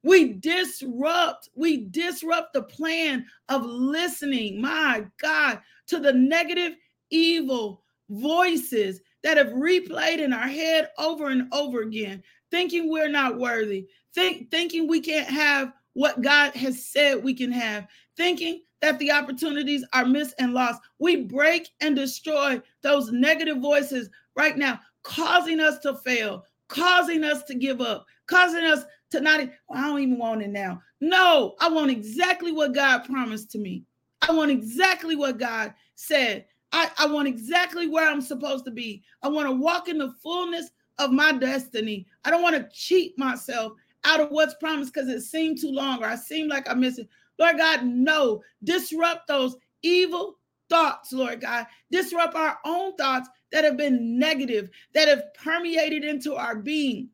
[0.04, 6.76] We disrupt, we disrupt the plan of listening, my God, to the negative,
[7.10, 13.38] evil voices that have replayed in our head over and over again, thinking we're not
[13.38, 19.00] worthy, think, thinking we can't have what God has said we can have, thinking that
[19.00, 20.82] the opportunities are missed and lost.
[21.00, 27.44] We break and destroy those negative voices right now, causing us to fail, causing us
[27.44, 30.82] to give up, causing us to not, well, I don't even want it now.
[31.00, 33.84] No, I want exactly what God promised to me.
[34.22, 36.46] I want exactly what God said.
[36.72, 39.04] I, I want exactly where I'm supposed to be.
[39.22, 42.08] I want to walk in the fullness of my destiny.
[42.26, 43.74] I don't want to cheat myself
[44.06, 47.08] out of what's promised because it seemed too long or I seem like I'm missing.
[47.40, 51.68] Lord God, no, disrupt those evil thoughts, Lord God.
[51.92, 57.10] Disrupt our own thoughts that have been negative, that have permeated into our being,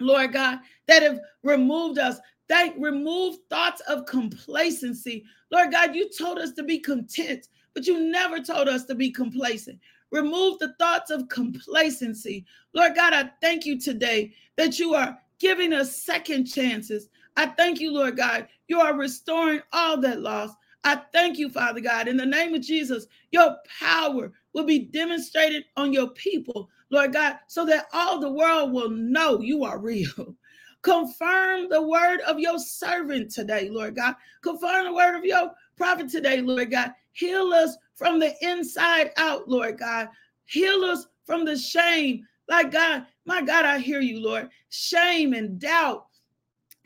[0.00, 2.18] Lord God, that have removed us.
[2.48, 5.24] Thank, remove thoughts of complacency.
[5.52, 9.10] Lord God, you told us to be content, but you never told us to be
[9.10, 9.78] complacent.
[10.10, 12.44] Remove the thoughts of complacency.
[12.74, 17.08] Lord God, I thank you today that you are giving us second chances.
[17.36, 18.48] I thank you, Lord God.
[18.68, 20.56] You are restoring all that lost.
[20.84, 22.08] I thank you, Father God.
[22.08, 27.38] In the name of Jesus, your power will be demonstrated on your people, Lord God,
[27.48, 30.36] so that all the world will know you are real.
[30.82, 34.14] Confirm the word of your servant today, Lord God.
[34.42, 36.92] Confirm the word of your prophet today, Lord God.
[37.12, 40.08] Heal us from the inside out, Lord God.
[40.46, 44.48] Heal us from the shame, like God, my God, I hear you, Lord.
[44.70, 46.06] Shame and doubt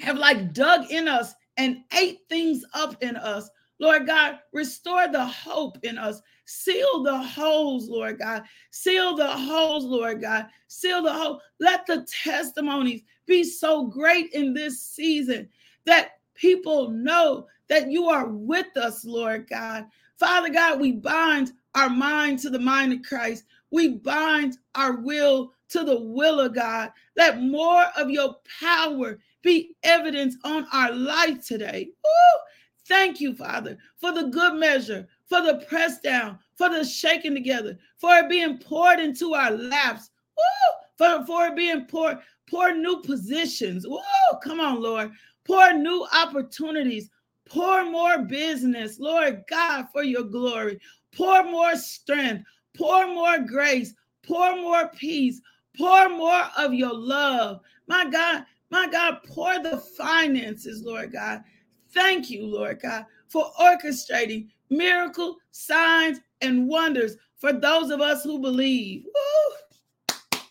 [0.00, 3.48] have like dug in us and ate things up in us.
[3.80, 6.20] Lord God, restore the hope in us.
[6.46, 8.44] Seal the holes, Lord God.
[8.70, 10.46] Seal the holes, Lord God.
[10.68, 11.40] Seal the hole.
[11.59, 15.48] Let the testimonies be so great in this season
[15.87, 19.87] that people know that you are with us, Lord God.
[20.18, 23.44] Father God, we bind our mind to the mind of Christ.
[23.70, 26.92] We bind our will to the will of God.
[27.16, 31.90] Let more of your power be evidence on our life today.
[32.04, 32.40] Woo!
[32.87, 37.78] Thank you, Father, for the good measure, for the press down, for the shaking together,
[37.98, 40.11] for it being poured into our laps.
[40.37, 40.74] Woo!
[40.98, 43.87] For, for it being poured, pour new positions.
[43.87, 44.00] Woo!
[44.42, 45.12] Come on, Lord.
[45.44, 47.11] Pour new opportunities.
[47.46, 50.78] Pour more business, Lord God, for your glory.
[51.14, 52.44] Pour more strength.
[52.74, 53.94] Pour more grace.
[54.22, 55.40] Pour more peace.
[55.76, 57.61] Pour more of your love.
[57.87, 61.44] My God, my God, pour the finances, Lord God.
[61.92, 68.40] Thank you, Lord God, for orchestrating miracle signs and wonders for those of us who
[68.40, 69.04] believe.
[69.04, 70.42] Woo!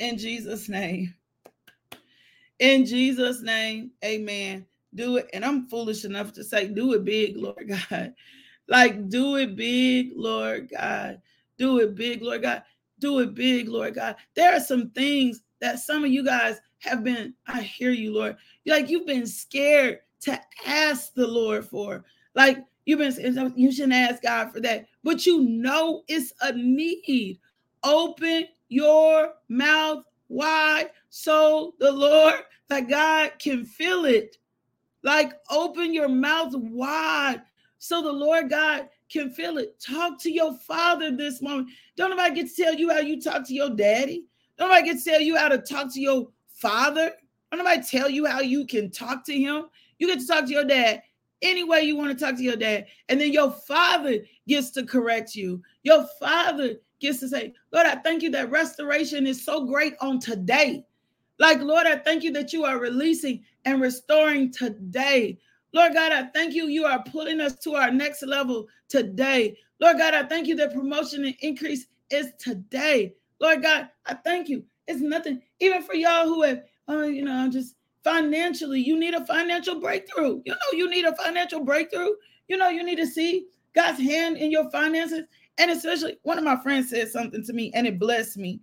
[0.00, 1.14] In Jesus' name.
[2.58, 4.66] In Jesus' name, amen.
[4.96, 5.30] Do it.
[5.32, 8.14] And I'm foolish enough to say, do it big, Lord God.
[8.66, 11.22] Like, do it big, Lord God.
[11.56, 12.64] Do it big, Lord God
[12.98, 14.16] do it big, Lord God.
[14.34, 18.36] There are some things that some of you guys have been, I hear you, Lord.
[18.66, 22.04] Like you've been scared to ask the Lord for.
[22.34, 27.38] Like you've been, you shouldn't ask God for that, but you know it's a need.
[27.84, 34.36] Open your mouth wide so the Lord, that God can fill it.
[35.02, 37.42] Like open your mouth wide
[37.78, 39.80] so the Lord God can feel it.
[39.80, 41.68] Talk to your father this moment.
[41.96, 44.26] Don't nobody get to tell you how you talk to your daddy.
[44.58, 47.12] Nobody can tell you how to talk to your father.
[47.52, 49.66] Nobody tell you how you can talk to him.
[49.98, 51.02] You get to talk to your dad
[51.42, 52.86] any way you want to talk to your dad.
[53.08, 55.62] And then your father gets to correct you.
[55.82, 60.18] Your father gets to say, Lord, I thank you that restoration is so great on
[60.18, 60.84] today.
[61.38, 65.38] Like, Lord, I thank you that you are releasing and restoring today.
[65.72, 66.66] Lord God, I thank you.
[66.66, 69.56] You are pulling us to our next level today.
[69.80, 73.14] Lord God, I thank you that promotion and increase is today.
[73.40, 74.64] Lord God, I thank you.
[74.86, 77.74] It's nothing, even for y'all who have, oh, you know, just
[78.04, 80.40] financially, you need a financial breakthrough.
[80.44, 82.10] You know, you need a financial breakthrough.
[82.48, 85.24] You know, you need to see God's hand in your finances.
[85.58, 88.60] And especially, one of my friends said something to me and it blessed me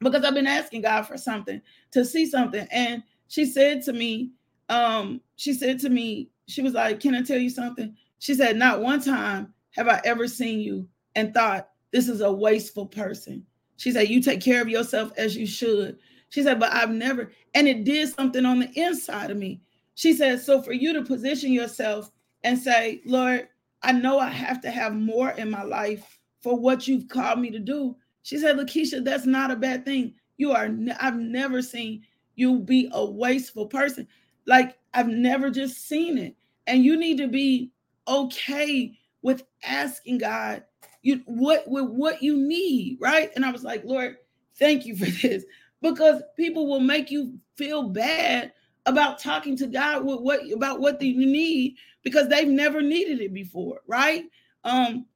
[0.00, 1.60] because I've been asking God for something
[1.92, 2.66] to see something.
[2.70, 4.30] And she said to me,
[4.68, 7.96] um, she said to me, she was like, Can I tell you something?
[8.18, 12.32] She said, Not one time have I ever seen you and thought this is a
[12.32, 13.44] wasteful person.
[13.80, 15.98] She said, You take care of yourself as you should.
[16.28, 19.62] She said, But I've never, and it did something on the inside of me.
[19.94, 22.10] She said, So for you to position yourself
[22.44, 23.48] and say, Lord,
[23.82, 27.50] I know I have to have more in my life for what you've called me
[27.50, 27.96] to do.
[28.20, 30.12] She said, Lakeisha, that's not a bad thing.
[30.36, 30.68] You are,
[31.00, 32.02] I've never seen
[32.34, 34.06] you'll be a wasteful person.
[34.44, 36.36] Like I've never just seen it.
[36.66, 37.70] And you need to be
[38.06, 40.64] okay with asking God
[41.02, 43.30] you what with what you need, right?
[43.34, 44.16] And I was like, Lord,
[44.58, 45.44] thank you for this.
[45.82, 48.52] Because people will make you feel bad
[48.86, 53.32] about talking to God with what about what you need because they've never needed it
[53.32, 54.24] before, right?
[54.64, 55.06] Um,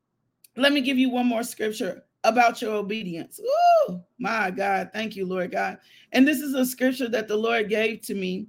[0.57, 3.41] let me give you one more scripture about your obedience.
[3.45, 5.79] Oh my God, thank you, Lord God.
[6.13, 8.47] And this is a scripture that the Lord gave to me.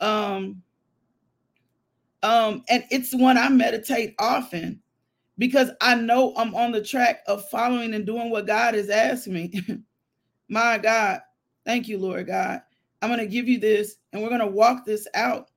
[0.00, 0.62] Um,
[2.22, 4.80] um, and it's one I meditate often
[5.38, 9.28] because I know I'm on the track of following and doing what God has asked
[9.28, 9.52] me.
[10.48, 11.20] my God,
[11.64, 12.60] thank you, Lord God.
[13.00, 15.50] I'm going to give you this and we're going to walk this out.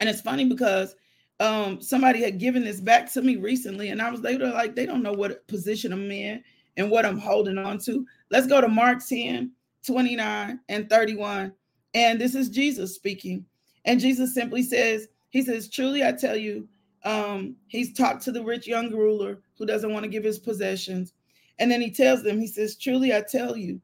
[0.00, 0.94] And it's funny because
[1.40, 4.74] um somebody had given this back to me recently and I was they were like
[4.74, 6.42] they don't know what position I'm in
[6.76, 8.04] and what I'm holding on to.
[8.30, 9.52] Let's go to Mark 10,
[9.86, 11.52] 29 and 31.
[11.94, 13.44] And this is Jesus speaking.
[13.84, 16.68] And Jesus simply says, He says, Truly I tell you,
[17.08, 21.14] um, he's talked to the rich young ruler who doesn't want to give his possessions.
[21.58, 23.80] And then he tells them, He says, Truly I tell you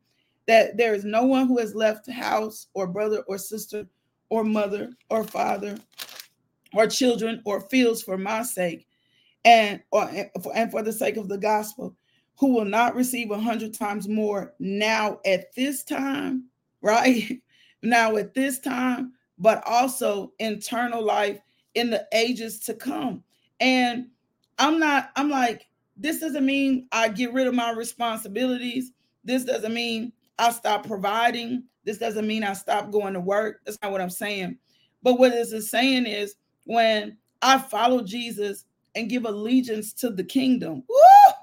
[0.47, 3.87] that there is no one who has left house or brother or sister
[4.29, 5.79] or mother or father
[6.75, 8.87] or children or fields for my sake
[9.47, 10.11] and or
[10.55, 11.97] and for the sake of the gospel
[12.37, 16.45] who will not receive a hundred times more now at this time,
[16.83, 17.41] right?
[17.83, 21.39] now at this time, but also eternal life
[21.75, 23.23] in the ages to come.
[23.61, 24.07] And
[24.59, 28.93] I'm not, I'm like, this doesn't mean I get rid of my responsibilities.
[29.25, 31.65] This doesn't mean I stop providing.
[31.85, 33.61] This doesn't mean I stop going to work.
[33.65, 34.59] That's not what I'm saying.
[35.03, 38.65] But what this is saying is when I follow Jesus
[38.95, 41.35] and give allegiance to the kingdom, woo,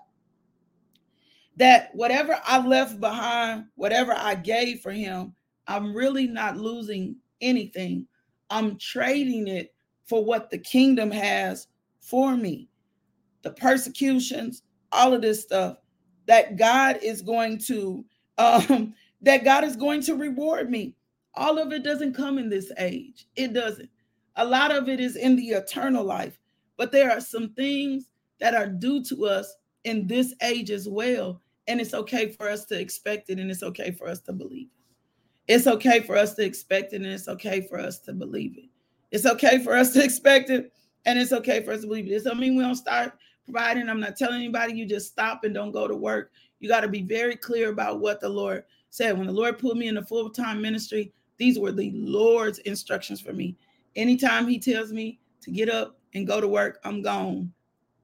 [1.58, 5.36] that whatever I left behind, whatever I gave for him,
[5.68, 8.08] I'm really not losing anything.
[8.50, 9.74] I'm trading it
[10.12, 11.68] for what the kingdom has
[12.02, 12.68] for me.
[13.44, 15.78] The persecutions, all of this stuff
[16.26, 18.04] that God is going to
[18.38, 20.98] um that God is going to reward me.
[21.36, 23.26] All of it doesn't come in this age.
[23.38, 23.90] It doesn't.
[24.36, 26.38] A lot of it is in the eternal life,
[26.76, 28.10] but there are some things
[28.42, 29.56] that are due to us
[29.86, 31.40] in this age as well.
[31.68, 34.68] And it's okay for us to expect it and it's okay for us to believe
[34.68, 35.54] it.
[35.54, 38.66] It's okay for us to expect it and it's okay for us to believe it.
[39.12, 40.72] It's okay for us to expect it
[41.06, 42.12] and it's okay for us to believe it.
[42.12, 43.14] It doesn't mean we don't start
[43.46, 43.90] providing.
[43.90, 46.32] I'm not telling anybody you just stop and don't go to work.
[46.60, 49.18] You got to be very clear about what the Lord said.
[49.18, 53.20] When the Lord put me in the full time ministry, these were the Lord's instructions
[53.20, 53.58] for me.
[53.96, 57.52] Anytime He tells me to get up and go to work, I'm gone.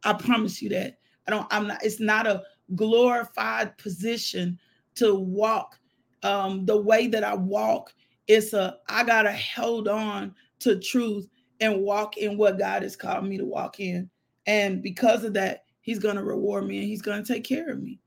[0.04, 0.98] I promise you that.
[1.28, 2.44] I don't, I'm not, it's not a
[2.76, 4.60] glorified position
[4.96, 5.80] to walk
[6.24, 7.94] um, the way that I walk.
[8.28, 11.28] It's a, I got to hold on to truth
[11.60, 14.10] and walk in what God has called me to walk in.
[14.46, 17.70] And because of that, He's going to reward me and He's going to take care
[17.70, 18.00] of me.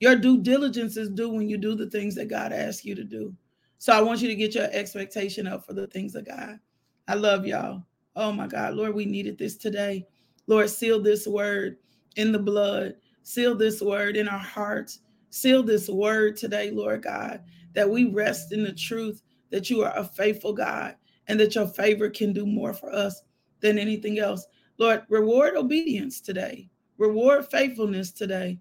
[0.00, 3.04] Your due diligence is due when you do the things that God asks you to
[3.04, 3.34] do.
[3.78, 6.58] So I want you to get your expectation up for the things of God.
[7.06, 7.82] I love y'all.
[8.16, 10.06] Oh my God, Lord, we needed this today.
[10.46, 11.76] Lord, seal this word
[12.16, 15.00] in the blood, seal this word in our hearts,
[15.30, 17.42] seal this word today, Lord God,
[17.74, 20.96] that we rest in the truth that you are a faithful God
[21.28, 23.22] and that your favor can do more for us
[23.60, 24.46] than anything else.
[24.78, 28.58] Lord, reward obedience today, reward faithfulness today,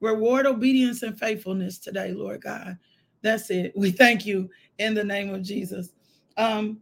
[0.00, 2.76] reward obedience and faithfulness today, Lord God.
[3.22, 3.72] That's it.
[3.76, 5.90] We thank you in the name of Jesus.
[6.36, 6.80] Um,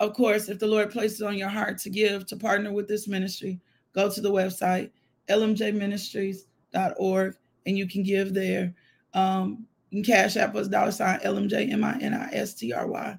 [0.00, 3.08] of course, if the Lord places on your heart to give, to partner with this
[3.08, 3.60] ministry,
[3.94, 4.90] go to the website,
[5.28, 8.74] lmjministries.org, and you can give there.
[9.14, 12.72] Um, you can cash app us dollar sign LMJ M I N I S T
[12.72, 13.18] R Y.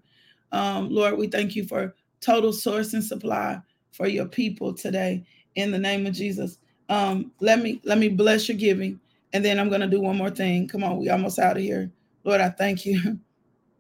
[0.52, 3.60] Um, Lord, we thank you for total source and supply
[3.92, 5.26] for your people today
[5.56, 6.60] in the name of Jesus.
[6.90, 9.00] Um, let me let me bless your giving,
[9.34, 10.68] and then I'm gonna do one more thing.
[10.68, 11.92] Come on, we almost out of here.
[12.24, 13.20] Lord, I thank you.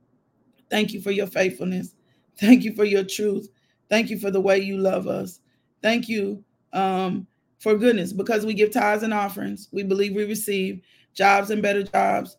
[0.70, 1.96] thank you for your faithfulness.
[2.40, 3.50] Thank you for your truth.
[3.90, 5.40] Thank you for the way you love us.
[5.82, 6.44] Thank you
[6.74, 7.26] um,
[7.60, 9.70] for goodness because we give tithes and offerings.
[9.72, 10.82] We believe we receive
[11.14, 12.38] jobs and better jobs,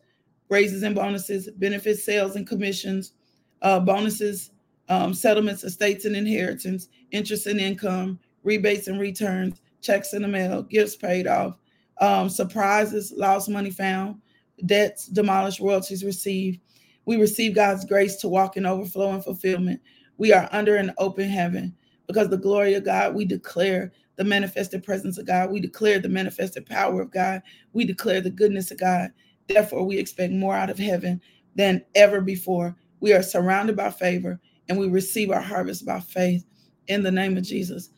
[0.49, 3.13] raises and bonuses, benefits, sales and commissions,
[3.61, 4.51] uh, bonuses,
[4.89, 10.63] um, settlements, estates and inheritance, interest and income, rebates and returns, checks in the mail,
[10.63, 11.57] gifts paid off,
[12.01, 14.15] um, surprises, lost money found,
[14.65, 16.59] debts demolished, royalties received.
[17.05, 19.81] We receive God's grace to walk in overflow and fulfillment.
[20.17, 21.75] We are under an open heaven
[22.07, 25.49] because the glory of God, we declare the manifested presence of God.
[25.49, 27.41] We declare the manifested power of God.
[27.73, 29.11] We declare the goodness of God.
[29.47, 31.21] Therefore, we expect more out of heaven
[31.55, 36.45] than ever before We are surrounded by favor and we receive our harvest by faith
[36.87, 37.89] in the name of Jesus.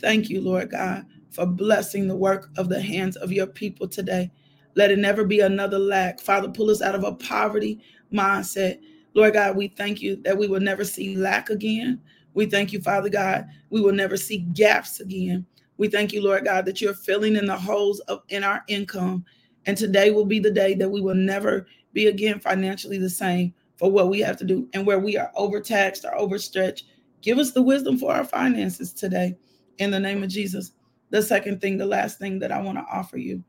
[0.00, 4.30] Thank you, Lord God, for blessing the work of the hands of your people today.
[4.74, 6.20] Let it never be another lack.
[6.20, 7.80] Father, pull us out of a poverty
[8.12, 8.80] mindset.
[9.14, 12.00] Lord God, we thank you that we will never see lack again.
[12.34, 15.44] We thank you, Father God, we will never see gaps again.
[15.76, 19.24] We thank you, Lord God, that you're filling in the holes of in our income.
[19.66, 23.54] And today will be the day that we will never be again financially the same
[23.78, 26.84] for what we have to do and where we are overtaxed or overstretched.
[27.22, 29.36] Give us the wisdom for our finances today
[29.78, 30.72] in the name of Jesus.
[31.10, 33.42] The second thing, the last thing that I want to offer you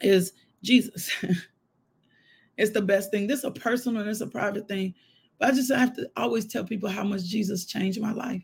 [0.00, 0.32] is
[0.62, 1.10] Jesus.
[2.56, 3.26] it's the best thing.
[3.26, 4.94] This is a personal and it's a private thing.
[5.38, 8.42] But I just have to always tell people how much Jesus changed my life.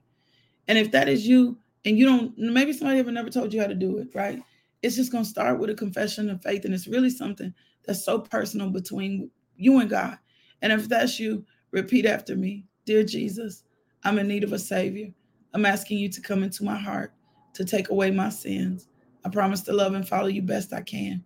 [0.69, 3.67] And if that is you, and you don't, maybe somebody ever never told you how
[3.67, 4.41] to do it, right?
[4.83, 6.65] It's just going to start with a confession of faith.
[6.65, 7.53] And it's really something
[7.85, 10.19] that's so personal between you and God.
[10.65, 13.65] And if that's you, repeat after me Dear Jesus,
[14.03, 15.09] I'm in need of a Savior.
[15.55, 17.15] I'm asking you to come into my heart
[17.55, 18.89] to take away my sins.
[19.25, 21.25] I promise to love and follow you best I can.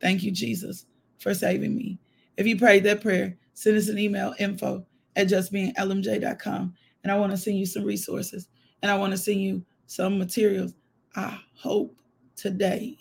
[0.00, 0.86] Thank you, Jesus,
[1.18, 1.98] for saving me.
[2.36, 4.86] If you prayed that prayer, send us an email info
[5.16, 6.74] at justbeinglmj.com.
[7.02, 8.48] And I want to send you some resources
[8.82, 10.74] and I want to send you some materials.
[11.16, 11.96] I hope
[12.36, 12.98] today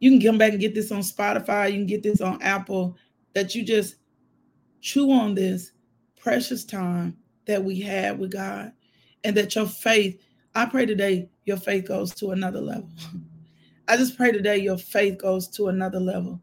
[0.00, 2.96] you can come back and get this on Spotify, you can get this on Apple,
[3.34, 3.96] that you just
[4.80, 5.72] chew on this
[6.20, 7.16] precious time
[7.46, 8.72] that we had with God
[9.24, 10.20] and that your faith,
[10.54, 12.90] I pray today your faith goes to another level.
[13.88, 16.40] I just pray today your faith goes to another level.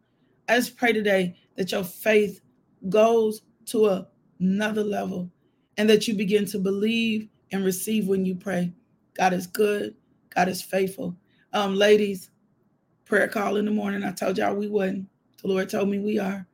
[0.50, 2.42] I just pray today that your faith
[2.90, 4.08] goes to a,
[4.40, 5.30] another level
[5.78, 8.74] and that you begin to believe and receive when you pray.
[9.14, 9.96] God is good,
[10.34, 11.16] God is faithful.
[11.54, 12.32] Um, ladies,
[13.06, 14.04] prayer call in the morning.
[14.04, 15.08] I told y'all we wouldn't.
[15.42, 16.46] The Lord told me we are.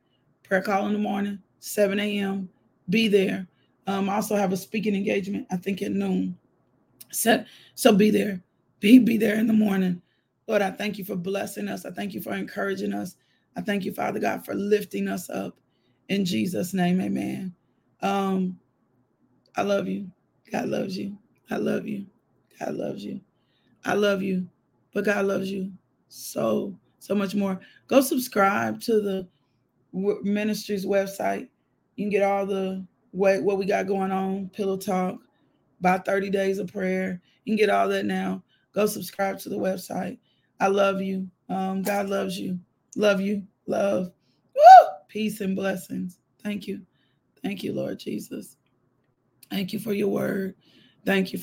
[0.42, 2.48] Prayer call in the morning, 7 a.m.
[2.90, 3.46] Be there.
[3.86, 6.36] Um, I also have a speaking engagement, I think at noon.
[7.12, 7.44] So,
[7.74, 8.42] so be there.
[8.80, 10.02] Be be there in the morning.
[10.48, 11.84] Lord, I thank you for blessing us.
[11.86, 13.14] I thank you for encouraging us.
[13.56, 15.56] I thank you, Father God, for lifting us up.
[16.08, 17.54] In Jesus' name, amen.
[18.00, 18.58] Um,
[19.56, 20.10] I love you.
[20.50, 21.16] God loves you.
[21.48, 22.06] I love you.
[22.58, 23.20] God loves you.
[23.84, 24.48] I love you,
[24.92, 25.70] but God loves you
[26.08, 27.60] so, so much more.
[27.86, 29.28] Go subscribe to the
[29.92, 31.48] ministry's website.
[31.96, 35.18] You can get all the what, what we got going on, Pillow Talk,
[35.80, 37.20] by 30 days of prayer.
[37.44, 38.42] You can get all that now.
[38.72, 40.18] Go subscribe to the website.
[40.60, 41.28] I love you.
[41.48, 42.58] Um, God loves you.
[42.96, 43.42] Love you.
[43.66, 44.12] Love.
[44.54, 44.88] Woo!
[45.08, 46.18] Peace and blessings.
[46.42, 46.80] Thank you.
[47.42, 48.56] Thank you, Lord Jesus.
[49.50, 50.54] Thank you for your word.
[51.04, 51.38] Thank you.